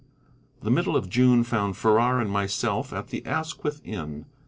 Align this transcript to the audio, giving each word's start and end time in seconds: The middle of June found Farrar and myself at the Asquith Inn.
The 0.63 0.71
middle 0.71 0.95
of 0.95 1.11
June 1.11 1.43
found 1.43 1.77
Farrar 1.77 2.19
and 2.19 2.31
myself 2.31 2.91
at 2.91 3.09
the 3.09 3.23
Asquith 3.23 3.81
Inn. 3.85 4.25